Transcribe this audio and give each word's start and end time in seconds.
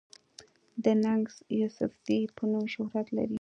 د 0.83 0.85
“ننګ 1.03 1.23
يوسفزۍ” 1.59 2.19
پۀ 2.35 2.43
نوم 2.51 2.65
شهرت 2.73 3.07
لري 3.15 3.29